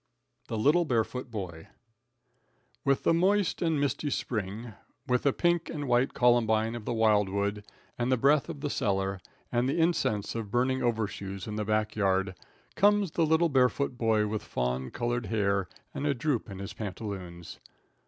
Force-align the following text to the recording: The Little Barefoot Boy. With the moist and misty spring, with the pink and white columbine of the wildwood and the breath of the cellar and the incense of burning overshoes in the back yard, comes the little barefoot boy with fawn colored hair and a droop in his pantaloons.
The 0.47 0.57
Little 0.57 0.83
Barefoot 0.83 1.29
Boy. 1.29 1.67
With 2.83 3.03
the 3.03 3.13
moist 3.13 3.61
and 3.61 3.79
misty 3.79 4.09
spring, 4.09 4.73
with 5.07 5.21
the 5.21 5.31
pink 5.31 5.69
and 5.69 5.87
white 5.87 6.15
columbine 6.15 6.73
of 6.73 6.85
the 6.85 6.93
wildwood 6.95 7.63
and 7.99 8.11
the 8.11 8.17
breath 8.17 8.49
of 8.49 8.61
the 8.61 8.69
cellar 8.71 9.19
and 9.51 9.69
the 9.69 9.77
incense 9.77 10.33
of 10.33 10.49
burning 10.49 10.81
overshoes 10.81 11.45
in 11.45 11.55
the 11.55 11.65
back 11.65 11.95
yard, 11.95 12.33
comes 12.75 13.11
the 13.11 13.27
little 13.27 13.45
barefoot 13.49 13.95
boy 13.99 14.25
with 14.25 14.41
fawn 14.41 14.89
colored 14.89 15.27
hair 15.27 15.67
and 15.93 16.07
a 16.07 16.15
droop 16.15 16.49
in 16.49 16.57
his 16.57 16.73
pantaloons. 16.73 17.59